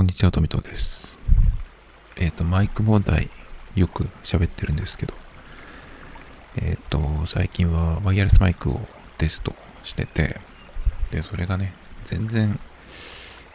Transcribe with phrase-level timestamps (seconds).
[0.00, 1.20] こんにちは、トミトです。
[2.16, 3.28] えっ、ー、と、マイク問題、
[3.74, 5.12] よく喋ってるんですけど、
[6.56, 8.80] えっ、ー、と、最近はワイヤレスマイクを
[9.18, 10.40] テストしてて、
[11.10, 11.74] で、それがね、
[12.06, 12.58] 全然、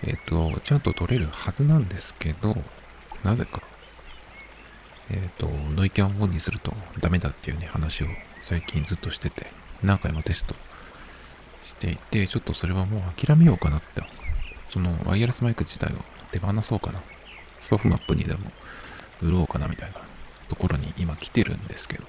[0.03, 2.55] えっ、ー、と、ちゃんと撮れるはずなんですけど、
[3.23, 3.63] なぜか、
[5.09, 8.05] えっ、と、ノイキャンオンにするとダメだっていうね、話を
[8.41, 9.47] 最近ずっとしてて、
[9.81, 10.53] 何回もテスト
[11.63, 14.03] していて、ちょっとそれはもう諦めようかなって、
[14.69, 17.01] そのワイヤレスマイク自体を手放そうかな。
[17.61, 18.51] ソフマップにでも
[19.21, 20.01] 売ろうかなみたいな
[20.49, 22.03] ところに今来てるんですけど、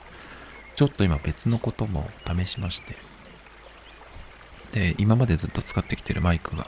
[0.74, 2.96] ちょっと今別のことも試しまして、
[4.72, 6.66] で、今までずっと使ってきてるマイクが、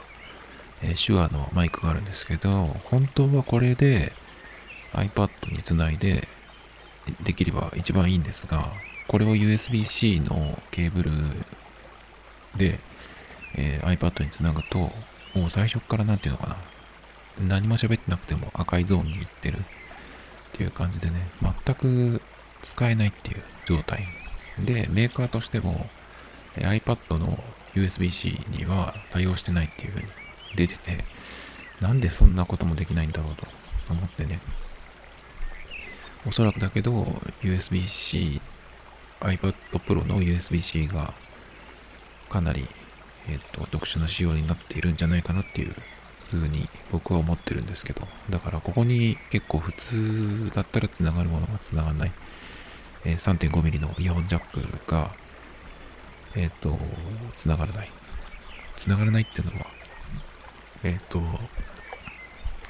[0.82, 4.12] えー、手話のマイクがあるんですけど、本当はこれで
[4.92, 6.26] iPad につないで
[7.22, 8.72] できれば一番いいんですが、
[9.08, 11.10] これを USB-C のケーブル
[12.56, 12.78] で、
[13.56, 14.92] えー、iPad につなぐと、
[15.34, 16.56] もう最初から何て言うのかな、
[17.40, 19.62] 何も喋ってなくても赤いゾーンに行ってるっ
[20.52, 22.20] ていう感じでね、全く
[22.62, 24.06] 使えないっていう状態。
[24.58, 25.88] で、メーカーとしても
[26.56, 27.38] iPad の
[27.74, 30.08] USB-C には対応してないっていう風に
[30.56, 31.04] 出てて、
[31.80, 33.46] なんでそんなこともできないんだろうと
[33.92, 34.40] 思ってね。
[36.26, 37.02] おそらくだけど、
[37.42, 38.40] USB-C、
[39.20, 41.14] iPad Pro の USB-C が
[42.28, 42.66] かなり、
[43.28, 45.74] えっ、と、特殊な仕様になっているんじゃないかなっていう
[46.30, 52.12] 風に僕は思ってるんですけど、だからここに結構普通だったら繋がるものが繋がらない、
[53.04, 55.10] えー、3.5mm のイヤホンジャックが、
[56.34, 56.78] えっ、ー、と、
[57.36, 57.90] 繋がらない。
[58.76, 59.66] 繋がらないっていうのは、
[60.84, 61.20] えっ、ー、と、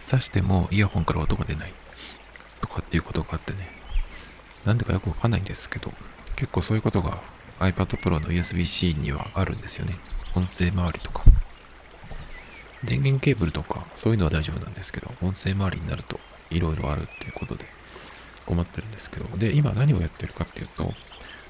[0.00, 1.72] 挿してもイヤホンから音が出ない
[2.60, 3.70] とかっていうことがあってね、
[4.64, 5.92] なんでかよくわかんないんですけど、
[6.36, 7.20] 結構そういうことが
[7.58, 9.96] iPad Pro の USB-C にはあるんですよね。
[10.34, 11.24] 音声周りとか。
[12.84, 17.64] 電源ケーブルとかそういうのは大丈夫なんですけど、音声周りになると色々あるっていうことで
[18.46, 20.92] 困ってるんですけど、で、今何をやってるかっていうと、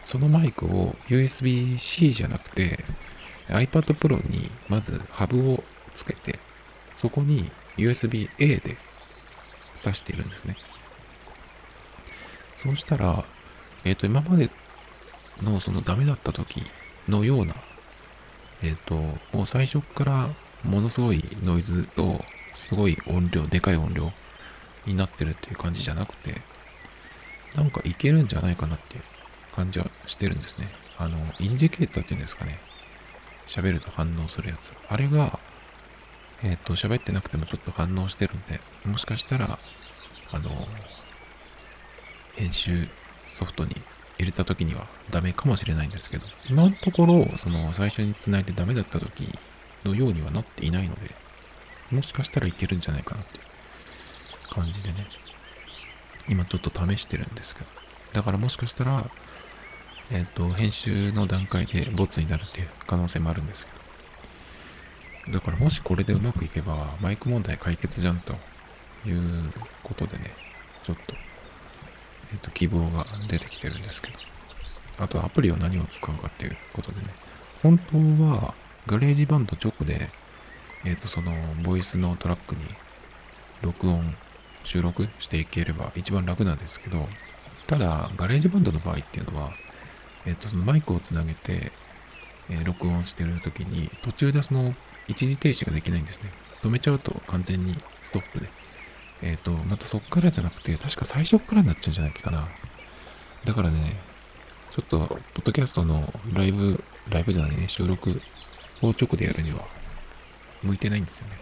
[0.04, 2.84] そのマイクを USB-C じゃなくて
[3.48, 5.64] iPad Pro にまずハブを
[5.94, 6.38] つけて、
[6.94, 8.76] そこに USB-A で
[9.76, 10.56] 挿しているんですね。
[12.56, 13.24] そうしたら、
[13.84, 14.50] えっ、ー、と、今まで
[15.42, 16.62] のそのダメだった時
[17.08, 17.54] のような、
[18.62, 18.94] えっ、ー、と、
[19.36, 20.30] もう最初から
[20.64, 22.24] ものすごいノイズと、
[22.54, 24.12] すごい音量、でかい音量
[24.86, 26.34] になってるっていう感じじゃなくて、
[27.54, 29.02] なんかいけるんじゃないかなっていう
[29.54, 30.68] 感じはしてるんですね。
[30.98, 32.58] あの、インジケーターっていうんですかね。
[33.46, 34.74] 喋ると反応するやつ。
[34.88, 35.38] あれが、
[36.42, 39.58] えっ、ー、と、喋ってなくてもちょっと反応してるんで、もしかしたら、
[40.30, 40.50] あの、
[42.36, 42.88] 編集
[43.28, 43.74] ソフトに
[44.18, 49.28] 入れた時にはダメかもしれないんですけど、今のところ、その最初に繋いでダメだった時
[49.84, 51.14] のようにはなっていないので、
[51.90, 55.06] もしかしたらいけるんじゃないかなっていう感じでね、
[56.28, 57.66] 今ちょっと試してるんですけど、
[58.12, 59.10] だからもしかしたら、
[60.10, 63.72] えっ、ー、と、編集の段階でボツになるっていう可能性もあるんですけ
[65.30, 68.34] ど、だからもしこれでうまくいけば、マイク問題解決じゃんと
[69.06, 69.52] いう
[69.82, 70.34] ことでね、
[70.82, 71.14] ちょっと、
[72.32, 74.18] えっ、ー、と、希望が出てきてるんですけど、
[74.98, 77.06] あとアプリを何を使うかっていうことでね、
[77.62, 78.54] 本当は、
[78.88, 80.08] ガレージバンド直で、
[80.86, 82.62] えっ、ー、と、その、ボイスのトラックに
[83.60, 84.16] 録音、
[84.64, 87.06] 収録していければ一番楽なんですけど、
[87.66, 89.52] ただ、ガレージバンドの場合っていうのは、
[90.24, 91.70] えっ、ー、と、そのマイクをつなげて、
[92.48, 94.74] えー、録音してる時に、途中でその、
[95.06, 96.32] 一時停止ができないんですね。
[96.62, 98.48] 止めちゃうと完全にストップで。
[99.20, 102.48] えっ、と、またそっからじゃなくて、確か最初からになっちゃうんじゃないかな。
[103.44, 103.96] だからね、
[104.70, 108.22] ちょっと、ポッドキャストのライブ、ライブじゃないね、収録
[108.82, 109.66] を直でやるには
[110.62, 111.36] 向いてないんですよね。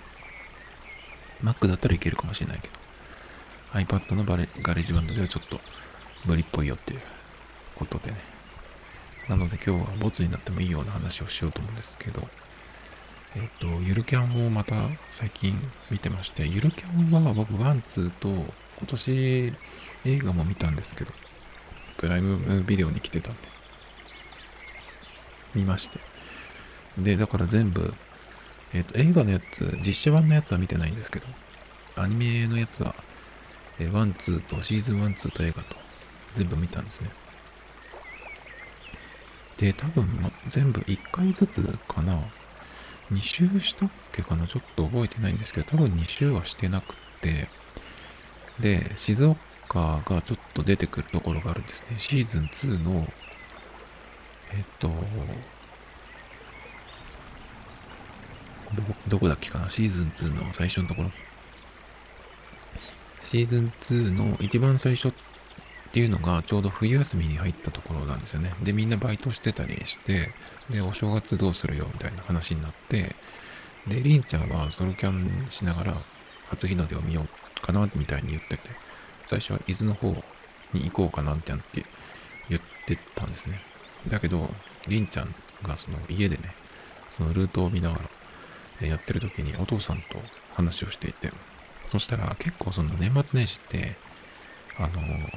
[1.42, 2.74] Mac だったらいけるかもしれないけど、
[3.72, 5.60] iPad のバレガレージバンドではちょっと
[6.24, 7.00] 無理っぽいよっていう
[7.74, 8.16] ことでね。
[9.28, 12.22] なので今日はボツになってもいいような話をしようと思うんですけど、
[13.34, 15.58] えっ、と、ゆるキャンをまた最近
[15.90, 19.52] 見てまして、ゆるキャンは僕ワン、ツーと今年
[20.04, 21.12] 映画も見たんですけど、
[21.96, 23.40] プライムビデオに来てたんで、
[25.54, 26.15] 見まして。
[26.98, 27.94] で、だから全部、
[28.72, 31.26] えっ、ー、と、映画のやつ、実写版のやつは見てないんですけど、
[31.96, 32.94] アニメのやつは、
[33.78, 35.76] えー、1、2と、シーズン1、2と映画と、
[36.32, 37.10] 全部見たんですね。
[39.56, 42.18] で、多分、ま、全部1回ずつかな。
[43.12, 44.46] 2周したっけかな？
[44.46, 47.48] ちょっと覚えてないんですけど、多分2周はしてなくて、
[48.58, 51.98] で、静岡がちょっと出てくるところがあるんですね。
[51.98, 53.06] シーズン2の、
[54.52, 54.90] えっ、と、
[59.08, 59.68] どこだっけかな？
[59.68, 61.10] シーズン2の最初のところ。
[63.22, 65.12] シーズン2の一番最初っ
[65.92, 68.52] ていうのがちょうど冬休みに入ったところなんですよね。
[68.62, 70.30] で、みんなバイトしてたりして、
[70.70, 73.16] で、お正月どうするよみたいな話になって、
[73.88, 75.96] で、りんちゃんはソロキャンしながら
[76.48, 78.70] 初日の出を見ようかなみたいに言ってて、
[79.24, 80.08] 最初は伊豆の方
[80.72, 81.52] に行こうかなって
[82.48, 83.56] 言ってたんですね。
[84.08, 84.50] だけど、
[84.88, 86.54] りんちゃんがその家でね、
[87.08, 88.02] そのルートを見ながら
[88.80, 90.20] やってる時にお父さんと
[90.54, 91.30] 話をしていて、
[91.86, 93.96] そしたら結構その年末年始って、
[94.78, 95.30] あのー、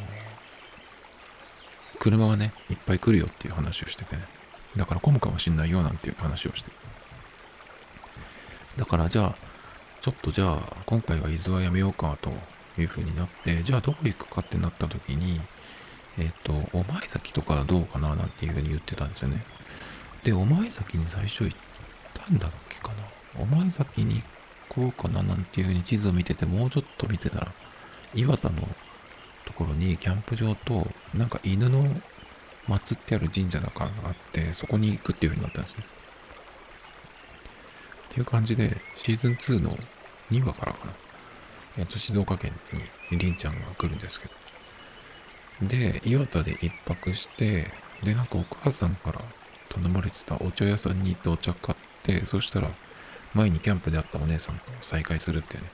[2.00, 4.24] 車がね、いっぱい来るよっていう話をしててね、
[4.76, 6.72] だから混むかもしんないよなんていう話をして。
[8.78, 9.36] だからじゃあ、
[10.02, 12.32] ちょっとじゃあ、今回は伊豆はやめようかと
[12.80, 15.42] いうふうになって、じゃあどこ行くかってなった時に、
[16.18, 19.44] えっ、ー、と、お前崎とかどうかななんていうふうに言ってたんですよね。
[20.24, 21.58] で、お前崎に最初行っ
[22.14, 23.19] たんだっけかな。
[23.40, 24.22] お前崎に
[24.70, 27.52] 行こうかななんていうふうに地図を見てて、もうちょっと見てたら、
[28.14, 28.68] 岩田の
[29.46, 31.86] ところにキャンプ場と、なんか犬の
[32.68, 35.84] 祀ってある神社だかがあって、そこに行くっていうふうになったんですね。
[38.10, 39.78] っていう感じで、シーズン2の
[40.32, 40.94] 2話からかな。
[41.78, 42.52] えっ、と、静岡県
[43.12, 45.68] にりんちゃんが来るんですけど。
[45.68, 47.72] で、岩田で一泊して、
[48.04, 49.22] で、なんかお母さんから
[49.70, 52.72] 頼まれてたお茶屋さんに行ってお茶買って、そしたら、
[53.34, 55.70] 前にキャンプで会ったお姉さんと再会するっていうね、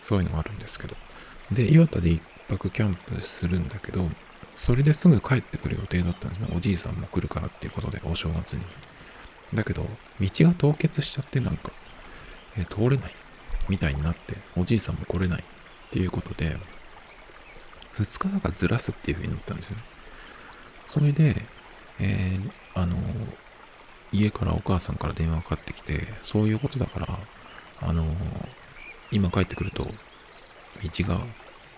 [0.00, 0.96] そういうのがあるんですけど。
[1.52, 4.08] で、岩田で一泊キャンプするんだけど、
[4.54, 6.48] それですぐ帰ってくる予定だったんですね。
[6.54, 8.62] おじいさんも来るからっていうことで、お正月に。
[9.54, 9.86] だけど、
[10.20, 11.72] 道が凍結しちゃってなんか、
[12.56, 13.12] え、通れない
[13.68, 15.44] みたいになって、おじいさんも来れないっ
[15.90, 16.56] ていうことで、
[17.98, 19.82] 2日だかずらすっていう風になったんですよね。
[20.88, 21.36] それで、
[22.00, 22.96] えー、あの、
[24.12, 27.18] 家からお母さんから電話かかってきて、そういうことだから、
[27.80, 28.04] あの、
[29.10, 29.92] 今帰ってくると、道
[31.08, 31.20] が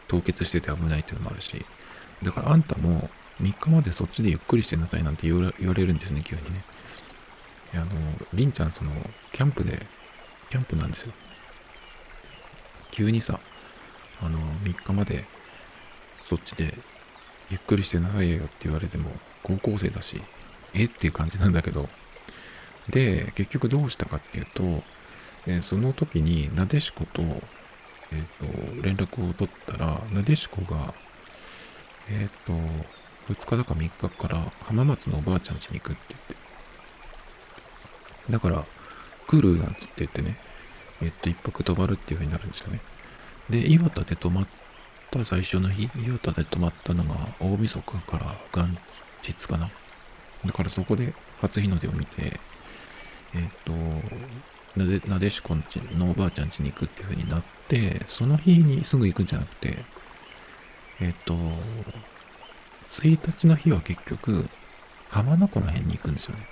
[0.08, 1.64] 凍結してて危ないっていうのもあるし、
[2.22, 3.08] だからあんたも
[3.40, 6.64] 3日までそっちでゆっくりしてなさいなんて言われるんですね、急にね。
[7.74, 7.86] あの、
[8.32, 8.90] りんちゃんその、
[9.32, 9.86] キャンプで、
[10.50, 11.12] キャンプなんですよ。
[12.90, 13.40] 急にさ、
[14.22, 15.24] あの、3日まで
[16.20, 16.74] そっちで
[17.50, 19.10] ゆっくりしてなさいよって言われても、
[19.42, 20.22] 高校生だし、
[20.72, 20.84] え？
[20.84, 21.88] っていう感じなんだけど、
[22.90, 24.82] で、結局どうしたかっていうと、
[25.46, 30.94] えー、その時になでしこと、えっ、と、連絡を取ったら、なでしこが、
[32.10, 32.52] えっ、と、
[33.32, 36.36] 2日だか3日から浜松のおばあちゃん家に行くって言って。
[38.30, 38.64] だから、
[39.26, 40.38] 来るなんつって言ってね、
[41.02, 42.80] えっと、一泊泊まるっていう風になるんですよね。
[43.50, 44.46] で、岩田で泊まっ
[45.10, 48.78] た最初の日、岩田で泊まったのが大晦日から元
[49.22, 49.70] 日かな。
[50.44, 52.40] だからそこで初日の出を見て、
[53.34, 53.72] えっ、と、
[54.76, 59.84] なで、なでしこんちのおばあちゃん家に行くっていう風になって、その日にすぐ行くんじゃなくて、
[61.00, 61.34] えっ、と、
[62.88, 64.48] 1日の日は結局、
[65.10, 66.46] 浜名湖の辺に行くんですよね。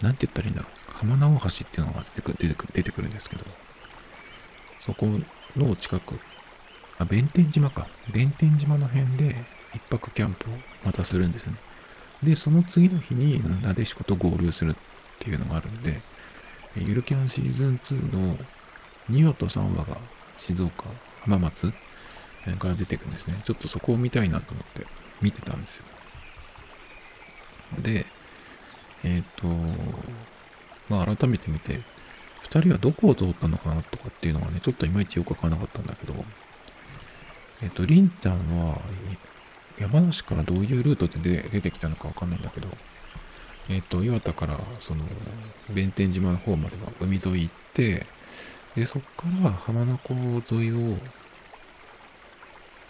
[0.00, 0.92] なんて言ったらいいんだろう。
[0.92, 3.44] 浜名大橋っていうのが出てくる、出てくる、出てくるんですけど、
[4.78, 5.06] そこ
[5.56, 6.18] の近く、
[6.98, 7.86] あ、弁天島か。
[8.12, 10.54] 弁天島の辺で一泊キャンプを
[10.84, 11.58] またするんですよね。
[12.22, 14.74] で、その次の日になでしこと合流するっ
[15.18, 16.00] ていうのがあるんで、
[16.76, 18.38] ゆるキャンシーズン2の
[19.10, 19.96] 2話と3話が
[20.36, 20.84] 静岡、
[21.22, 21.72] 浜松
[22.58, 23.40] から出てくるんですね。
[23.44, 24.86] ちょっとそこを見たいなと思って
[25.20, 25.84] 見てたんですよ。
[27.80, 28.06] で、
[29.04, 29.46] えっ、ー、と、
[30.88, 31.80] まあ改めて見て、
[32.44, 36.14] 2人はどこを通ったのかなとかっていうのがね、ちょっといまいちよくわからなかったんだけど、
[37.62, 38.80] えっ、ー、と、りんちゃんは
[39.78, 42.68] 山梨からどういうルートで出てきたのかわかんないんだけど、
[43.68, 45.04] えっ、ー、と、岩田からその
[45.70, 48.06] 弁天島の方までは海沿い行って、
[48.74, 50.98] で、そっから浜名湖沿いを、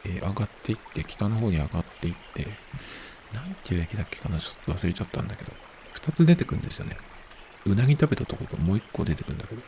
[0.05, 2.47] えー、上がっていって、北の方に上がっていって、
[3.33, 5.53] なんていう駅だっけかなちょっと忘れちゃったんだけど、
[5.95, 6.97] 2つ出てくるんですよね。
[7.65, 9.63] うなぎ食べたところもう1個出てくるんだけど。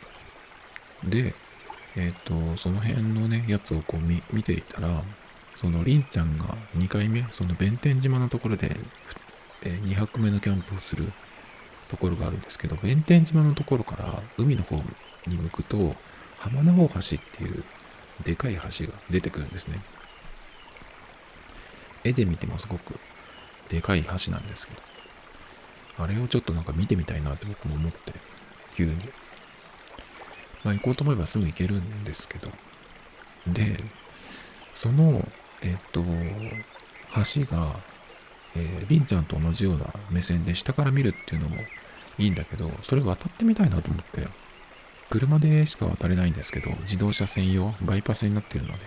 [1.09, 1.33] で、
[1.95, 5.03] えっ、ー、と、その辺のね、やつをこう見見ていたら、
[5.55, 6.45] そのりんちゃんが
[6.77, 8.77] 2回目、その弁天島のところで、
[9.63, 11.11] えー、2泊目のキャンプをする
[11.87, 14.75] ところがあるんですけど、弁天島のところから海の方
[15.27, 15.95] に向くと、
[16.37, 17.63] 浜名大橋っていう
[18.23, 19.81] でかい橋が出てくるんですね。
[22.03, 22.99] 絵で見てもすごく
[23.69, 24.81] でかい橋なんですけど、
[26.03, 28.13] あれをちょっとなんか見てみたいなって僕も思って、
[28.75, 28.95] 急に。
[30.63, 32.51] まあ行こうと思えばすぐ行けるんですけど。
[33.47, 33.77] で、
[34.73, 35.25] その、
[35.65, 37.75] えっ、と、橋が、
[38.55, 41.57] えー、りんちゃんと同じような目線で下から見るっていうのも
[42.19, 44.27] いいんだけど、それ渡ってみたいなと思って、
[45.09, 48.79] 車でしか渡れないんですけど、自動車専用、バイパスになってるので。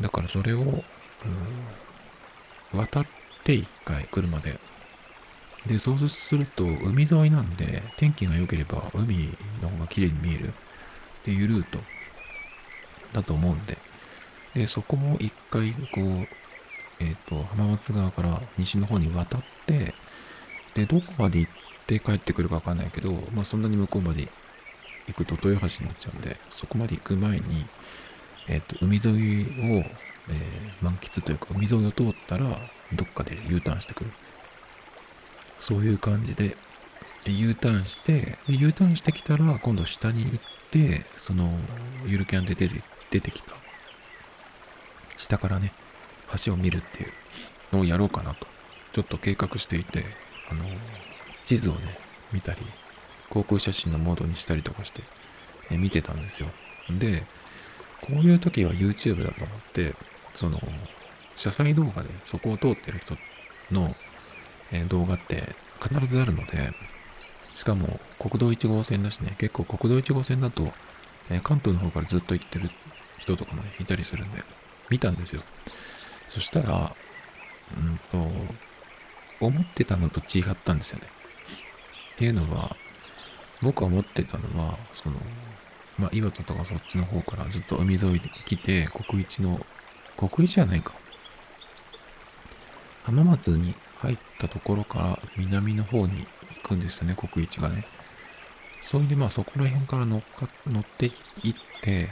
[0.00, 3.06] だからそれを、うん、渡っ
[3.44, 4.58] て一回、車で。
[5.66, 9.30] で、そうすると、海沿いなんで、天気が良ければ海
[9.62, 10.52] の方が綺麗に見えるっ
[11.24, 11.78] ていうルート
[13.12, 13.78] だと思うんで、
[14.54, 16.04] で、そこを一回、こう、
[17.00, 19.94] えっ、ー、と、浜松川から西の方に渡って、
[20.74, 21.52] で、どこまで行っ
[21.86, 24.28] て帰ってくるかわかんないけど、まあそんなに向こうまで
[25.06, 27.66] 行くと豊橋になっちゃうんで、そこまで行く前に、
[28.48, 29.84] えっ、ー、と、海沿いを、
[30.28, 32.44] えー、満喫というか、海沿いを通ったら、
[32.92, 34.10] どっかで U ターンしてくる。
[35.58, 36.56] そういう感じで、
[37.26, 41.50] U ターンして、U ターンしてきたら、今度下に行って、その、
[42.06, 43.54] ゆるキャンで出て出てきた、
[45.16, 45.72] 下からね、
[46.44, 47.12] 橋を見るっていう
[47.72, 48.46] のをやろうかなと、
[48.92, 50.04] ちょっと計画していて、
[50.50, 50.64] あの、
[51.44, 51.98] 地図をね、
[52.32, 52.60] 見たり、
[53.30, 55.02] 航空写真のモードにしたりとかして、
[55.70, 56.48] え見てたんですよ。
[56.90, 57.24] で、
[58.00, 59.94] こういう時は YouTube だと思って、
[60.34, 60.60] その、
[61.36, 63.16] 車載動画でそこを通ってる人
[63.70, 63.94] の、
[64.72, 66.72] え動画って必ずあるので、
[67.54, 70.72] しかも国道1号線だしね、結構国道1号線だと、
[71.30, 72.70] え関東の方からずっと行ってる
[73.18, 74.42] 人とかもね、いたりするんで、
[74.90, 75.42] 見たんですよ。
[76.28, 76.94] そしたら、
[77.76, 78.30] うんと、
[79.40, 81.06] 思ってたのと違ったんですよね。
[82.14, 82.76] っていうのは、
[83.62, 85.16] 僕は思ってたのは、その、
[85.98, 89.64] まあ、岩手とかそっちの方からずっと海沿いで来て、国一の、
[90.16, 90.92] 国一じゃないか。
[93.04, 96.26] 浜松に入ったところから南の方に
[96.62, 97.86] 行くんですよね、国一がね。
[98.80, 102.10] それでまあそこら辺から乗っか乗っていって、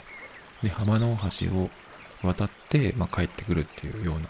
[0.63, 1.71] で、浜の大橋を
[2.23, 4.29] 渡って、まあ、帰ってくるっていうような、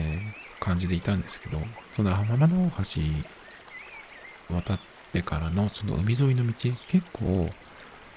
[0.00, 1.58] えー、感じでいたんですけど、
[1.90, 3.00] その浜の大橋
[4.54, 4.80] 渡っ
[5.12, 7.50] てからのその海沿いの道、結構、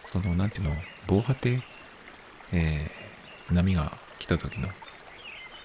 [0.06, 0.76] その、なんていうの、
[1.08, 1.62] 防波堤、
[2.54, 4.70] えー、波が来た時の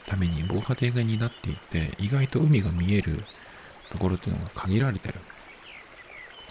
[0.07, 3.25] ために防波堤がになっていて、意外と海が見える
[3.91, 5.21] ところっていうのが限られてる。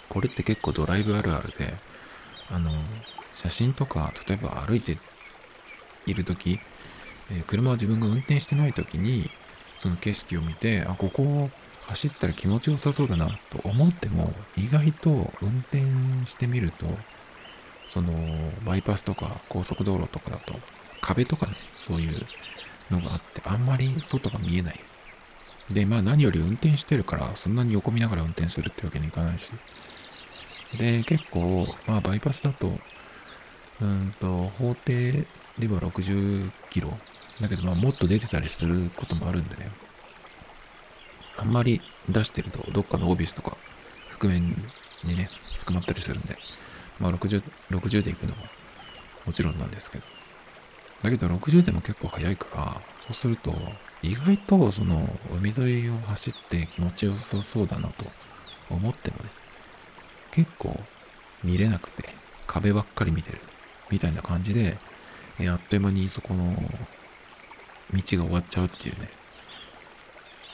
[0.08, 1.74] これって結構ドライブあるあるで、
[2.50, 2.70] あの、
[3.32, 4.98] 写真とか、例えば歩いて
[6.06, 6.60] いる時、
[7.30, 9.30] えー、車を自分が運転してない時に、
[9.78, 11.50] その景色を見て、あ、ここを
[11.88, 15.82] 走ったら気持ちよさそうだなと思っても、意外と運転
[16.24, 16.86] してみると、
[17.88, 18.12] その、
[18.64, 20.54] バイパスとか高速道路とかだと、
[21.00, 22.26] 壁とかね、そういう
[22.90, 24.80] のがあって、あんまり外が見えない。
[25.70, 29.52] で、まあ何より運転してるから、そんなに横見ながら運転するってわけにいかないし。
[30.78, 32.78] で、結構、まあバイパスだと、
[33.80, 35.26] うんと、法定
[35.58, 36.92] では60キロ。
[37.40, 39.70] だけど、まあもっと出てたりすることもあるんでね。
[41.38, 43.56] あんまり出してると、どっかのオービスとか、
[44.18, 44.54] 覆面
[45.04, 45.28] にね、
[45.66, 46.36] 捕まったりするんで、
[46.98, 48.44] まあ60、60で行くのも
[49.26, 50.04] もちろんなんですけど。
[51.02, 53.54] だけど60でも結構速いから、そうすると、
[54.02, 58.06] 意外とその海沿いを走って気持ちよさそうだなと
[58.70, 59.24] 思ってもね、
[60.30, 60.78] 結構
[61.44, 62.14] 見れなくて、
[62.46, 63.40] 壁ばっかり見てる
[63.90, 64.78] みたいな感じで、
[65.38, 66.58] えあっという間にそこの道
[67.92, 69.10] が終わっちゃうっていうね、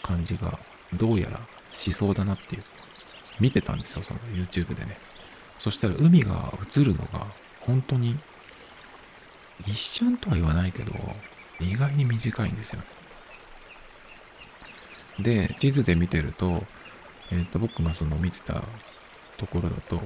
[0.02, 0.58] 感じが
[0.94, 2.64] どうやらしそうだなっていう、
[3.40, 4.96] 見てたんですよ、その YouTube でね。
[5.58, 7.26] そしたら海が映るのが
[7.60, 8.18] 本当に
[9.66, 10.92] 一瞬とは言わないけど、
[11.60, 12.82] 意外に短いんですよ。
[15.20, 16.64] で、地図で見てると、
[17.30, 18.62] えっ、ー、と、僕がその見てた
[19.36, 20.02] ところだと、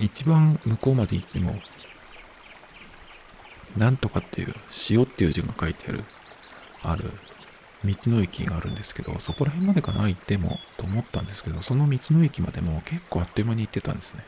[0.00, 1.60] 一番向こうまで行っても、
[3.76, 4.54] なんとかっていう、
[4.90, 6.04] 塩っていう字が書いてある、
[6.82, 7.10] ある
[7.84, 14.24] 道の駅があるんですけど、そこら辺までかな行ってもと思ったんですけど、その道の駅までも結構あっという間に行ってたんですね。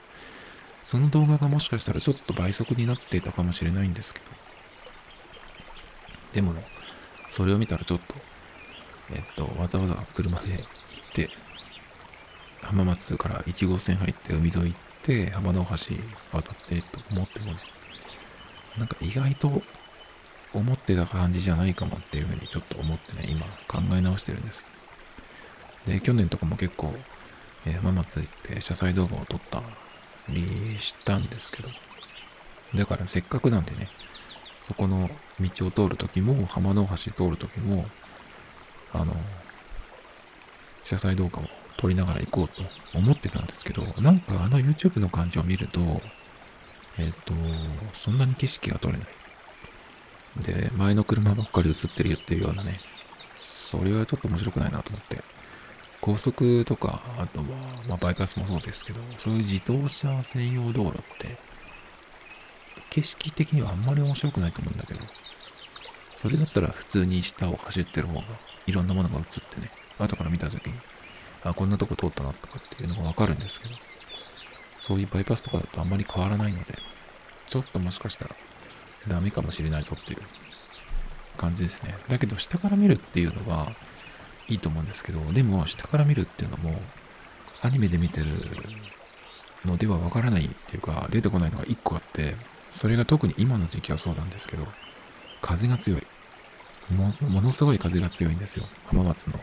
[0.85, 4.27] その動画がもしかしたらちょっと倍速になっていたかもしれないんですけど、
[6.33, 6.55] でも、
[7.31, 8.15] それを見たらちょっと、
[9.13, 10.65] えっと、わざわざ車で行っ
[11.13, 11.31] て、
[12.63, 15.97] 浜松から1号線入って海沿い行って、浜の大橋
[16.33, 17.59] 渡ってと思ってもね、
[18.79, 19.63] なんか意外と
[20.53, 24.65] 思ってた感じじゃないかもっていうふうにちょっと思ってね、今考え直してるんです。
[25.87, 26.95] で、去年とかも結構、
[27.67, 29.63] えー、浜松行って車載動画を撮った
[30.29, 31.69] りしたんですけど、
[32.75, 33.89] だからせっかくなんでね、
[34.63, 35.11] そこの
[35.41, 37.87] 道を通るときも、浜の橋通るときも、
[38.93, 39.17] あの、
[40.85, 41.45] 車載動画を
[41.77, 42.63] 撮りながら行こうと
[42.97, 46.01] 思ってたんですけど、なんかあの YouTube の感じを見ると、
[46.99, 47.35] えっ、ー、と、
[47.95, 49.07] そんなに景色が撮れない。
[50.43, 52.81] で、前の車ばっかり映ってるよっていうようなね、
[53.37, 55.23] それはちょっと面白くないなと思って、
[56.01, 57.45] 高速とか、あとは、
[57.89, 61.39] まあ、バイパスもそうですけど、そういう自動車専用道路って、
[62.91, 65.01] 景色的にはあんまり面白くないと思うんだけど、
[66.17, 68.25] それだったら普通に下を走ってる方が、
[68.67, 70.75] いろんなものが映ってね、後から見た時に、
[71.43, 73.75] あ、こんなとこ通ったなとかっていうのがわかるんですけど、
[74.81, 76.75] そういうバイパスとかだとあんまり変わらないので、
[77.49, 78.37] ちょっともしかしたら
[79.09, 80.21] ダメかもしれないぞっていう
[81.37, 81.95] 感じですね。
[82.09, 83.73] だけど下から見るっていうのは、
[84.49, 86.81] いいと思うんですけど、でも下から見るっていうのも、
[87.63, 88.27] アニメで見てる
[89.65, 92.35] のではわからないっていうか、出てこないのが1個あって、
[92.71, 94.67] それが特に今の時期はそうなんですけど、
[95.41, 96.07] 風が強い。
[96.91, 98.67] もものすごい風が強いんですよ。
[98.87, 99.39] 浜松の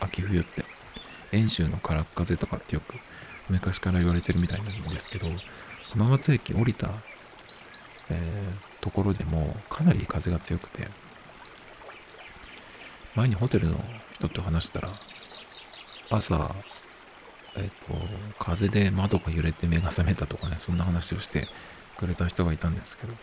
[0.00, 0.64] 秋冬って。
[1.32, 2.94] 遠州の空っ風とかってよく
[3.48, 5.26] 昔から言われてるみたいなんですけど、
[5.90, 6.90] 浜松駅降りた、
[8.10, 10.88] えー、ところでもかなり風が強くて、
[13.14, 13.82] 前にホテルの
[14.14, 14.90] 人と話したら、
[16.10, 16.54] 朝、
[17.56, 17.74] えっ、ー、と、
[18.38, 21.48] 風で窓が揺れて目が覚めたとかね、そんな話をして
[21.96, 23.14] くれた人がいたんですけど、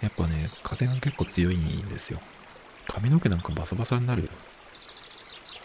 [0.00, 2.20] やっぱね、風が結構強いんですよ。
[2.86, 4.30] 髪の毛なんかバサバサになる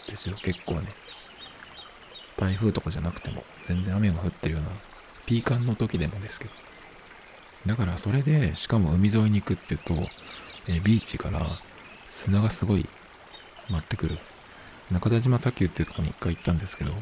[0.08, 0.88] ですよ、結構ね。
[2.36, 4.70] 台風とかじゃなくても、全然雨が降ってるような、
[5.26, 6.50] ピーカンの時でもですけど。
[7.66, 9.94] だからそれで、しかも海沿いに行くっていうと、
[10.68, 11.60] えビーチから
[12.06, 12.88] 砂がすごい
[13.68, 14.18] 舞ってくる。
[14.90, 16.92] 中田島砂丘っていうとこに一回行ったんですけど、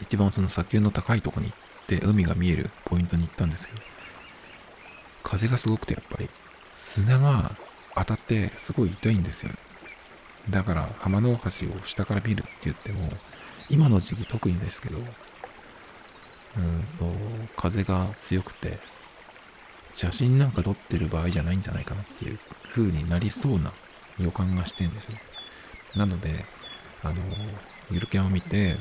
[0.00, 3.82] 一番その砂丘の高いとこに行って海が見えるポイントに行ったんですけど、
[5.22, 6.28] 風がすごくてやっぱり
[6.76, 7.56] 砂が
[7.96, 9.52] 当たってすごい痛いんですよ。
[10.50, 13.10] だから浜の大橋を下から見るって言っても、
[13.68, 15.04] 今の時期特にですけど、うん
[16.98, 17.06] と、
[17.56, 18.78] 風が強くて、
[19.92, 22.38] 写真なんか撮ってる場合じゃないんじゃないかなっていう
[22.70, 23.72] 風になりそうな
[24.18, 25.20] 予感がしてんですね。
[25.94, 26.44] なので、
[27.02, 27.16] あの、
[27.90, 28.76] ゆるキャンを見て、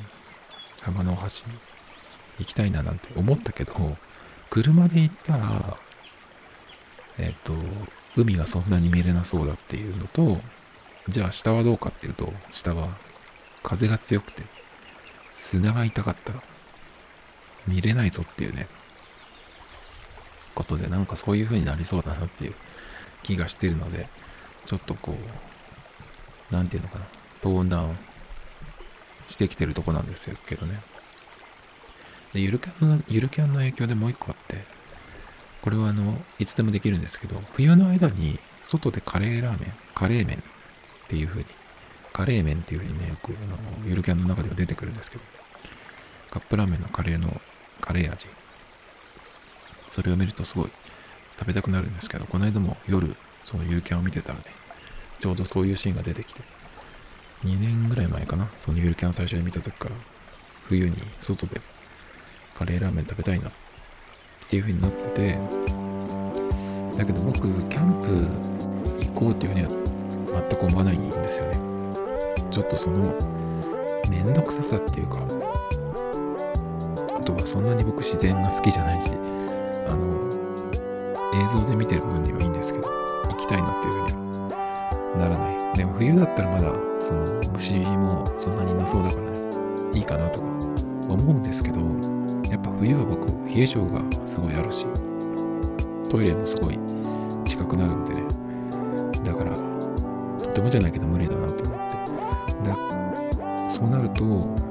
[0.81, 1.57] 浜の橋に
[2.39, 3.73] 行きたいななんて思ったけど、
[4.49, 5.77] 車で行ったら、
[7.17, 7.53] えっ、と、
[8.15, 10.39] 海がそんなに見れなそうだっていうのと、
[11.07, 12.97] じゃあ下はどうかっていうと、下は
[13.63, 14.43] 風が強くて、
[15.35, 16.41] 砂が痛かったら
[17.67, 18.67] 見れないぞっていうね、
[20.55, 22.55] ことでなんかそういう風になりそうだなっていう
[23.21, 24.07] 気がしてるので、
[24.65, 25.13] ちょっとこ
[26.49, 27.05] う、なんていうのかな、
[27.41, 27.97] トーンダウン
[29.27, 30.79] してきてるとこなんですけどね。
[32.31, 34.63] で、ゆるキャンの、ゆるキャンの影響でもう一個あって、
[35.61, 40.41] これはあの、いつでもできるんですけど、冬の間に外でカレーラーメン、カレー麺っ
[41.09, 41.47] ていう風に、
[42.15, 43.57] カレー麺っていう風にね、よくあの、
[43.89, 45.23] ゆるキャンの中では出てくるんですけど、
[46.31, 47.41] カップラーメンのカレーの、
[47.81, 48.27] カレー味。
[49.87, 50.69] それを見るとすごい
[51.37, 54.45] 食べたくなるんですけど、この間も夜そのゆるキャンを見てたらね、
[55.19, 56.39] ちょうどそういうシーンが出てきて、
[57.43, 59.95] 2年ぐらい前かな、そのゆるキャンを最初に見た時から、
[60.69, 61.59] 冬に外で
[62.57, 63.51] カレーラーメン食べたいなっ
[64.47, 65.37] ていう風になってて、
[66.97, 71.74] だけど僕、キャンプ行こうっていう風には全く思わないんですよね。
[72.55, 73.13] ちょっとその、
[74.09, 75.19] めんどくささっていうか、あ
[77.21, 79.11] とはそんなに僕自然が好きじゃないし、
[79.89, 80.29] あの、
[81.33, 82.87] 映像で見てる分にはいいんですけど
[83.27, 84.47] 行、きたいなっていうふうには
[85.17, 85.57] ならない。
[85.75, 89.39] でも冬だったらまだその虫もそんなにいなそうだからね、
[89.93, 90.45] いいかなとか
[91.09, 91.81] 思うんですけど、
[92.49, 94.87] やっぱ冬は僕、冷え性がすごいあるし、
[96.09, 96.79] トイレもすごい
[97.43, 98.23] 近くなるんでね、
[99.25, 99.53] だから、
[100.37, 101.27] とてもじゃないけど無理。
[101.27, 101.34] だ
[103.85, 104.23] そうなると、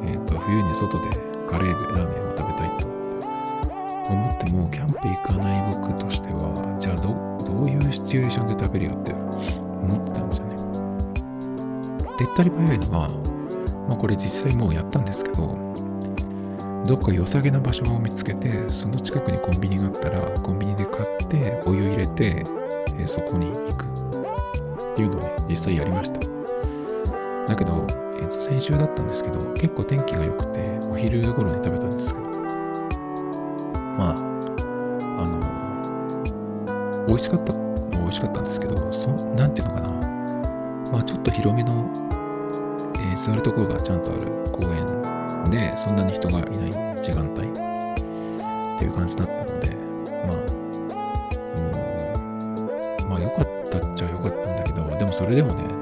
[0.02, 1.08] え、ー、と、冬に外で
[1.48, 2.86] カレーラーメンを食べたいと
[4.10, 10.56] 思っても、キャンプ行かない僕としては、じゃあどういうシチュエーションで食べるよって思ってたんですよね。
[12.18, 13.08] 手っ取り早いのは、
[13.88, 15.56] まあこれ実際もうやったんですけど、
[16.84, 22.42] どっか良さげな場所を見つけて、その近くにコンビニがあったら、コンビニで買って、お湯入れて、
[22.98, 26.18] えそこに行くっていうのをね、実際やりました。
[27.46, 32.30] だけど、えー、と先週だったんですけど、結構天気が良くて、お昼頃に食べたんですけど、
[33.96, 34.14] まあ、
[35.18, 35.38] あの
[37.06, 39.90] 美味しかった美味しかったんですけど、そなんていうのかな。
[40.92, 41.90] まあちょっと広めの、
[43.00, 44.86] えー、座るところがちゃんとある公園
[45.50, 46.70] で、そんなに人がいない
[47.02, 47.52] 時間帯っ
[48.78, 49.76] ていう感じだったので、
[50.26, 50.36] まあ、
[53.02, 55.73] うん、まあ良かったっちゃ良かったんだけど、でもそれでもね、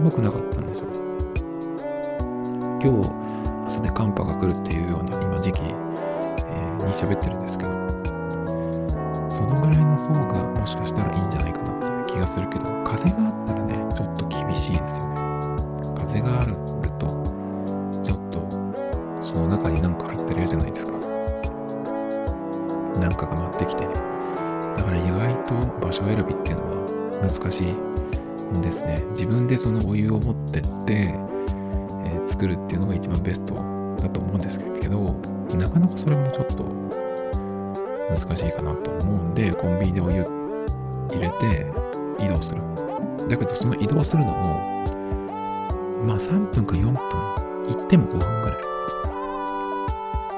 [0.00, 0.88] 寒くなかったんですよ。
[2.80, 7.70] 今日、明日で寒波が来るっていうような今時期、えー、に喋ってるんですけど
[9.30, 15.20] そのぐらいの方がもしかしたらいいんじゃないかなっていう気がするけど風があったらねちょっと厳しいですよね。
[15.98, 16.54] 風がある
[16.98, 17.06] と
[18.02, 18.40] ちょっと
[19.22, 20.92] その中になんか入ったら嫌じゃないですか。
[22.98, 23.86] なんかが舞ってきて。
[23.86, 23.92] ね
[24.78, 27.89] だから意外と場所選びっていうのは難しい。
[28.60, 29.02] ですね。
[29.10, 31.30] 自分でそのお湯を持ってって、えー
[32.26, 33.54] 作るっていうのが一番ベスト
[33.96, 34.98] だと思うんですけど
[35.58, 36.64] なかなかそれもちょっと
[38.08, 41.66] 難しいかなと思うんでコンビニでお湯入れて
[42.24, 42.62] 移動する。
[43.28, 44.84] だけどその移動するのも
[46.06, 48.60] まあ3分か4分行っても5分ぐらい。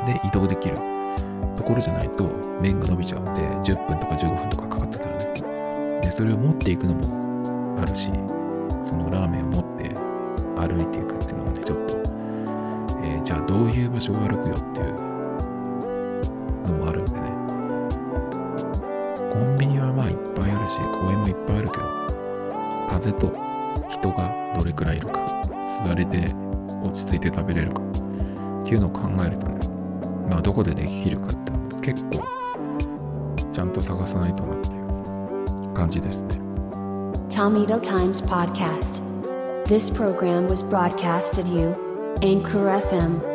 [0.07, 0.77] で移動できる。
[1.57, 2.25] ところじゃないと
[2.61, 3.31] 麺が伸びちゃうんで
[3.70, 6.01] 10分とか15分とかかかってたらね。
[6.01, 7.21] でそれを持っていくのも
[7.83, 8.11] あるし
[8.85, 9.88] そのラーメンを持って
[10.57, 11.97] 歩いていくっていうのもねちょっと、
[13.05, 14.95] えーじゃあどういう場所を歩くよっていう
[16.68, 17.21] のもあるんでね。
[19.33, 21.85] コンビニはまあいっぱいあるし公園もいっぱいあるけど
[22.88, 23.33] 風と
[23.88, 25.25] 人がどれくらいいるか
[25.85, 26.18] 座れて
[26.85, 29.61] 落ち着いて食べれるかっていうのを考えるとね
[30.29, 31.29] まあどこでできるかっ
[31.81, 32.23] て結構
[33.51, 34.73] ちゃんと探さないとなってい
[35.71, 36.41] う感じですね。
[37.33, 39.01] Tomito Times Podcast.
[39.66, 41.71] This program was broadcasted you,
[42.21, 43.32] Anchor FM.